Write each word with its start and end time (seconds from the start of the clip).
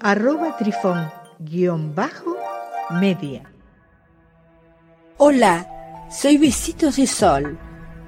arroba 0.00 0.56
trifón-media. 0.56 3.42
Hola, 5.18 6.06
soy 6.10 6.38
Besitos 6.38 6.96
de 6.96 7.06
Sol. 7.06 7.56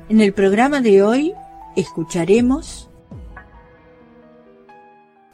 En 0.08 0.20
el 0.20 0.32
programa 0.32 0.80
de 0.80 1.02
hoy 1.02 1.34
escucharemos 1.76 2.88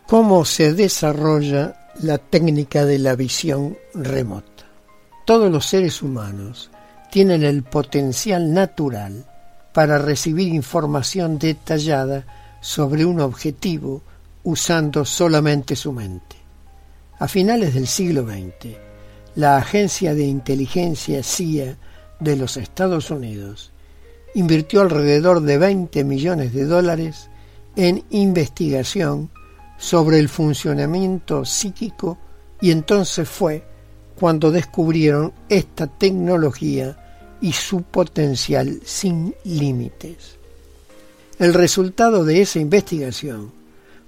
cómo 0.07 0.45
se 0.45 0.75
desarrolla 0.75 1.91
la 2.01 2.19
técnica 2.19 2.85
de 2.85 2.99
la 2.99 3.17
visión 3.17 3.79
remota. 3.95 4.67
Todos 5.25 5.51
los 5.51 5.65
seres 5.67 6.03
humanos 6.03 6.71
tienen 7.11 7.43
el 7.45 7.63
potencial 7.63 8.53
natural 8.53 9.25
para 9.73 9.97
recibir 9.99 10.53
información 10.55 11.39
detallada 11.39 12.27
sobre 12.61 13.05
un 13.05 13.21
objetivo 13.21 14.03
usando 14.45 15.05
solamente 15.05 15.75
su 15.75 15.93
mente. 15.93 16.44
A 17.19 17.29
finales 17.29 17.75
del 17.75 17.87
siglo 17.87 18.27
XX, 18.27 18.77
la 19.37 19.57
agencia 19.57 20.15
de 20.15 20.25
inteligencia 20.25 21.23
CIA 21.23 21.77
de 22.19 22.37
los 22.37 22.57
Estados 22.57 23.11
Unidos 23.11 23.73
invirtió 24.35 24.81
alrededor 24.81 25.41
de 25.41 25.59
20 25.59 26.03
millones 26.05 26.53
de 26.53 26.65
dólares 26.65 27.31
en 27.77 28.05
investigación 28.11 29.31
sobre 29.79 30.19
el 30.19 30.29
funcionamiento 30.29 31.45
psíquico 31.45 32.19
y 32.61 32.73
entonces 32.73 33.29
fue 33.29 33.65
cuando 34.19 34.51
descubrieron 34.51 35.33
esta 35.49 35.87
tecnología 35.87 36.97
y 37.41 37.53
su 37.53 37.83
potencial 37.83 38.81
sin 38.85 39.35
límites. 39.45 40.37
El 41.39 41.55
resultado 41.55 42.25
de 42.25 42.41
esa 42.41 42.59
investigación 42.59 43.53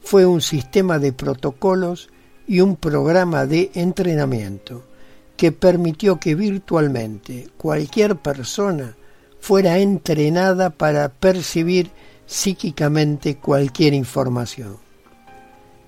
fue 0.03 0.25
un 0.25 0.41
sistema 0.41 0.99
de 0.99 1.13
protocolos 1.13 2.09
y 2.47 2.61
un 2.61 2.77
programa 2.77 3.47
de 3.47 3.71
entrenamiento 3.75 4.83
que 5.37 5.53
permitió 5.53 6.19
que 6.19 6.35
virtualmente 6.35 7.49
cualquier 7.57 8.17
persona 8.17 8.97
fuera 9.41 9.79
entrenada 9.79 10.71
para 10.71 11.09
percibir 11.09 11.91
psíquicamente 12.27 13.37
cualquier 13.37 13.95
información. 13.95 14.79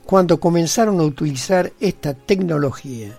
Cuando 0.04 0.40
comenzaron 0.40 1.00
a 1.00 1.04
utilizar 1.04 1.72
esta 1.80 2.14
tecnología, 2.14 3.16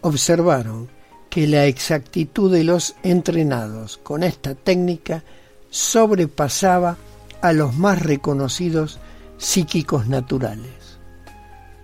observaron 0.00 0.88
que 1.28 1.46
la 1.46 1.66
exactitud 1.66 2.52
de 2.52 2.64
los 2.64 2.96
entrenados 3.02 3.98
con 3.98 4.22
esta 4.22 4.54
técnica 4.54 5.22
sobrepasaba 5.70 6.96
a 7.42 7.52
los 7.52 7.74
más 7.74 8.00
reconocidos 8.00 8.98
psíquicos 9.36 10.06
naturales. 10.06 10.85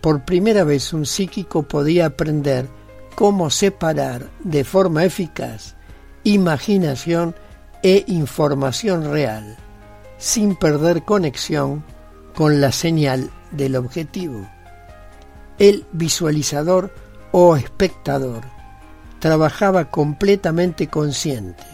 Por 0.02 0.24
primera 0.24 0.64
vez 0.64 0.92
un 0.92 1.06
psíquico 1.06 1.62
podía 1.62 2.06
aprender 2.06 2.68
cómo 3.14 3.50
separar 3.50 4.28
de 4.42 4.64
forma 4.64 5.04
eficaz 5.04 5.76
imaginación 6.24 7.34
e 7.82 8.04
información 8.08 9.10
real, 9.10 9.56
sin 10.18 10.56
perder 10.56 11.04
conexión 11.04 11.84
con 12.34 12.60
la 12.60 12.72
señal 12.72 13.30
del 13.50 13.76
objetivo. 13.76 14.48
El 15.58 15.84
visualizador 15.92 16.92
o 17.30 17.56
espectador 17.56 18.42
trabajaba 19.18 19.90
completamente 19.90 20.88
consciente, 20.88 21.64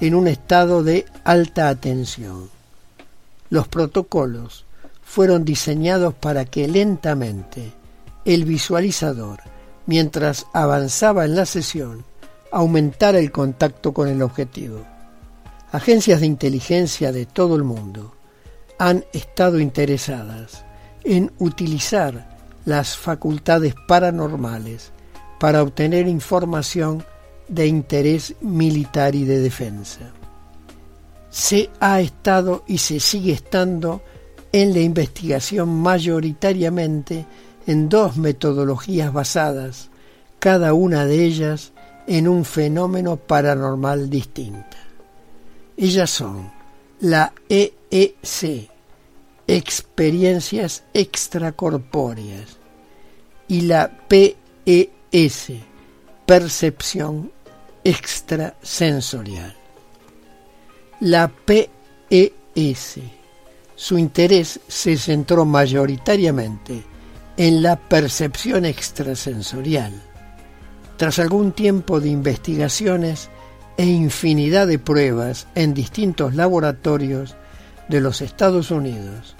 en 0.00 0.14
un 0.14 0.28
estado 0.28 0.84
de 0.84 1.06
alta 1.24 1.68
atención. 1.68 2.50
Los 3.50 3.66
protocolos 3.68 4.64
fueron 5.04 5.44
diseñados 5.44 6.14
para 6.14 6.44
que 6.44 6.66
lentamente 6.66 7.72
el 8.24 8.44
visualizador, 8.44 9.40
mientras 9.86 10.46
avanzaba 10.52 11.24
en 11.24 11.36
la 11.36 11.46
sesión, 11.46 12.04
aumentara 12.50 13.18
el 13.18 13.30
contacto 13.30 13.92
con 13.92 14.08
el 14.08 14.22
objetivo. 14.22 14.84
Agencias 15.72 16.20
de 16.20 16.26
inteligencia 16.26 17.12
de 17.12 17.26
todo 17.26 17.56
el 17.56 17.64
mundo 17.64 18.14
han 18.78 19.04
estado 19.12 19.60
interesadas 19.60 20.64
en 21.04 21.32
utilizar 21.38 22.34
las 22.64 22.96
facultades 22.96 23.74
paranormales 23.86 24.92
para 25.38 25.62
obtener 25.62 26.08
información 26.08 27.04
de 27.48 27.66
interés 27.66 28.34
militar 28.40 29.14
y 29.14 29.24
de 29.24 29.40
defensa. 29.40 30.12
Se 31.28 31.68
ha 31.80 32.00
estado 32.00 32.64
y 32.66 32.78
se 32.78 33.00
sigue 33.00 33.32
estando 33.32 34.02
en 34.54 34.72
la 34.72 34.78
investigación 34.78 35.68
mayoritariamente 35.82 37.26
en 37.66 37.88
dos 37.88 38.16
metodologías 38.16 39.12
basadas, 39.12 39.90
cada 40.38 40.74
una 40.74 41.06
de 41.06 41.24
ellas 41.24 41.72
en 42.06 42.28
un 42.28 42.44
fenómeno 42.44 43.16
paranormal 43.16 44.08
distinta. 44.08 44.76
Ellas 45.76 46.08
son 46.08 46.52
la 47.00 47.32
EEC, 47.48 48.70
experiencias 49.48 50.84
extracorpóreas, 50.94 52.58
y 53.48 53.62
la 53.62 53.90
PEC, 54.06 54.36
S. 55.10 55.60
Percepción 56.26 57.32
extrasensorial. 57.82 59.56
La 61.00 61.26
PES. 61.44 63.00
Su 63.76 63.98
interés 63.98 64.60
se 64.68 64.96
centró 64.96 65.44
mayoritariamente 65.44 66.84
en 67.36 67.62
la 67.62 67.76
percepción 67.76 68.64
extrasensorial. 68.64 69.92
Tras 70.96 71.18
algún 71.18 71.50
tiempo 71.52 72.00
de 72.00 72.08
investigaciones 72.08 73.30
e 73.76 73.84
infinidad 73.84 74.68
de 74.68 74.78
pruebas 74.78 75.48
en 75.56 75.74
distintos 75.74 76.36
laboratorios 76.36 77.34
de 77.88 78.00
los 78.00 78.20
Estados 78.20 78.70
Unidos, 78.70 79.34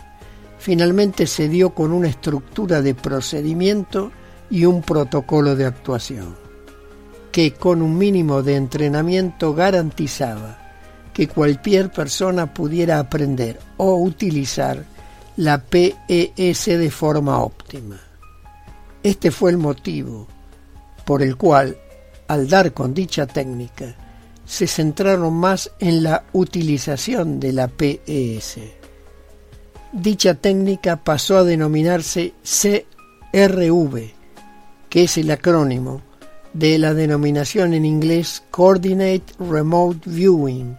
finalmente 0.59 1.29
se 1.29 1.49
dio 1.49 1.71
con 1.71 1.93
una 1.93 2.09
estructura 2.09 2.83
de 2.83 2.97
procedimiento 2.97 4.11
y 4.51 4.65
un 4.65 4.83
protocolo 4.83 5.55
de 5.55 5.67
actuación, 5.67 6.35
que 7.31 7.53
con 7.53 7.83
un 7.83 7.97
mínimo 7.97 8.43
de 8.43 8.57
entrenamiento 8.57 9.55
garantizaba 9.55 10.64
que 11.15 11.29
cualquier 11.29 11.91
persona 11.91 12.53
pudiera 12.53 12.99
aprender 12.99 13.59
o 13.79 13.95
utilizar 13.95 14.85
la 15.37 15.63
PES 15.63 16.67
de 16.67 16.91
forma 16.91 17.39
óptima. 17.39 17.99
Este 19.03 19.31
fue 19.31 19.53
el 19.53 19.59
motivo 19.59 20.27
por 21.05 21.23
el 21.23 21.37
cual, 21.37 21.77
al 22.29 22.49
dar 22.49 22.73
con 22.73 22.93
dicha 22.95 23.27
técnica, 23.27 23.95
se 24.45 24.67
centraron 24.67 25.35
más 25.35 25.71
en 25.79 26.03
la 26.03 26.25
utilización 26.33 27.39
de 27.41 27.53
la 27.53 27.69
PES. 27.69 28.59
Dicha 29.93 30.35
técnica 30.35 30.97
pasó 30.97 31.39
a 31.39 31.45
denominarse 31.45 32.33
CRV, 32.43 34.13
que 34.89 35.05
es 35.05 35.19
el 35.19 35.31
acrónimo 35.31 36.03
de 36.53 36.79
la 36.79 36.95
denominación 36.95 37.75
en 37.75 37.85
inglés 37.85 38.43
Coordinate 38.51 39.25
Remote 39.39 40.01
Viewing, 40.07 40.77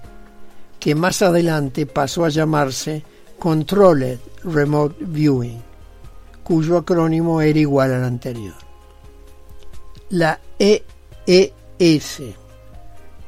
que 0.86 0.94
más 0.94 1.24
adelante 1.24 1.88
pasó 1.88 2.26
a 2.26 2.30
llamarse 2.30 3.02
Controlled 3.40 4.20
Remote 4.44 4.98
Viewing, 5.00 5.60
cuyo 6.44 6.78
acrónimo 6.78 7.42
era 7.42 7.58
igual 7.58 7.92
al 7.92 8.04
anterior. 8.04 8.54
La 10.10 10.40
EES. 10.60 12.22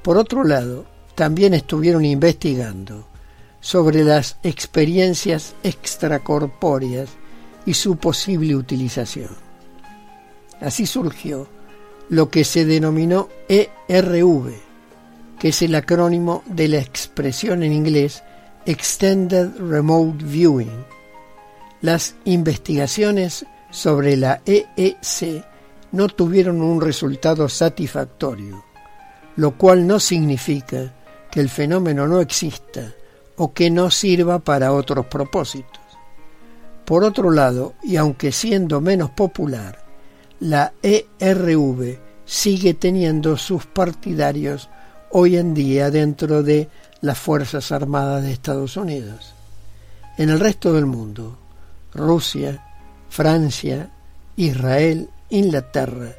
Por 0.04 0.20
otro 0.20 0.44
lado, 0.44 0.86
también 1.16 1.56
estuvieron 1.56 2.06
investigando 2.06 3.08
sobre 3.60 4.04
las 4.04 4.38
experiencias 4.44 5.56
extracorpóreas 5.64 7.10
y 7.66 7.74
su 7.74 7.96
posible 7.98 8.56
utilización. 8.56 9.32
Así 10.62 10.86
surgió 10.86 11.48
lo 12.10 12.30
que 12.30 12.44
se 12.44 12.66
denominó 12.66 13.30
ERV, 13.50 14.67
que 15.40 15.50
es 15.50 15.62
el 15.62 15.76
acrónimo 15.76 16.44
de 16.46 16.68
la 16.68 16.80
expresión 16.80 17.64
en 17.64 17.74
inglés 17.74 18.24
Extended 18.66 19.56
Remote 19.58 20.24
Viewing. 20.24 20.86
Las 21.82 22.16
investigaciones 22.26 23.46
sobre 23.70 24.18
la 24.18 24.42
EEC 24.46 25.46
no 25.92 26.08
tuvieron 26.08 26.62
un 26.62 26.82
resultado 26.82 27.48
satisfactorio, 27.48 28.66
lo 29.36 29.58
cual 29.58 29.86
no 29.86 30.00
significa 30.00 30.94
que 31.32 31.40
el 31.40 31.50
fenómeno 31.50 32.08
no 32.08 32.20
exista 32.20 32.94
o 33.38 33.54
que 33.54 33.70
no 33.70 33.92
sirva 33.92 34.40
para 34.40 34.74
otros 34.74 35.06
propósitos. 35.06 35.82
Por 36.84 37.04
otro 37.04 37.32
lado, 37.32 37.76
y 37.84 37.98
aunque 37.98 38.32
siendo 38.32 38.82
menos 38.82 39.12
popular, 39.12 39.86
la 40.40 40.74
ERV 40.82 42.00
sigue 42.26 42.74
teniendo 42.74 43.38
sus 43.38 43.66
partidarios 43.66 44.70
hoy 45.12 45.38
en 45.38 45.54
día 45.54 45.92
dentro 45.92 46.44
de 46.44 46.70
las 47.02 47.18
Fuerzas 47.18 47.72
Armadas 47.72 48.24
de 48.24 48.32
Estados 48.32 48.78
Unidos. 48.78 49.34
En 50.18 50.30
el 50.30 50.40
resto 50.40 50.74
del 50.74 50.86
mundo, 50.86 51.38
Rusia, 51.94 52.64
Francia, 53.10 53.90
Israel, 54.36 55.10
Inglaterra, 55.30 56.14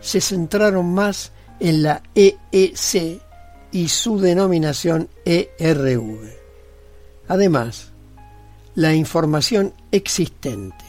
se 0.00 0.20
centraron 0.20 0.92
más 0.92 1.32
en 1.60 1.82
la 1.82 2.02
EEC 2.14 3.20
y 3.72 3.88
su 3.88 4.18
denominación 4.18 5.08
ERV. 5.24 6.30
Además, 7.28 7.88
la 8.74 8.94
información 8.94 9.72
existente 9.92 10.84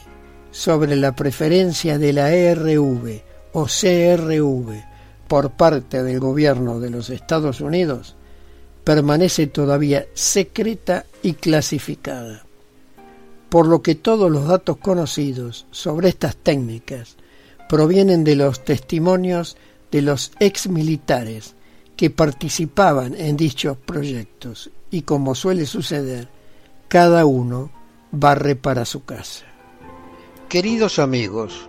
sobre 0.50 0.96
la 0.96 1.14
preferencia 1.14 1.98
de 1.98 2.12
la 2.12 2.32
ERV 2.32 3.22
o 3.52 3.64
CRV 3.64 4.95
por 5.28 5.50
parte 5.50 6.02
del 6.02 6.20
gobierno 6.20 6.80
de 6.80 6.90
los 6.90 7.10
Estados 7.10 7.60
Unidos 7.60 8.16
permanece 8.84 9.48
todavía 9.48 10.06
secreta 10.14 11.06
y 11.22 11.34
clasificada, 11.34 12.44
por 13.48 13.66
lo 13.66 13.82
que 13.82 13.96
todos 13.96 14.30
los 14.30 14.46
datos 14.46 14.76
conocidos 14.76 15.66
sobre 15.70 16.08
estas 16.08 16.36
técnicas 16.36 17.16
provienen 17.68 18.22
de 18.22 18.36
los 18.36 18.64
testimonios 18.64 19.56
de 19.90 20.02
los 20.02 20.32
ex 20.38 20.68
militares 20.68 21.54
que 21.96 22.10
participaban 22.10 23.14
en 23.16 23.36
dichos 23.36 23.76
proyectos 23.76 24.70
y 24.90 25.02
como 25.02 25.34
suele 25.34 25.66
suceder, 25.66 26.28
cada 26.88 27.26
uno 27.26 27.70
barre 28.12 28.54
para 28.54 28.84
su 28.84 29.04
casa. 29.04 29.46
Queridos 30.48 30.98
amigos, 30.98 31.68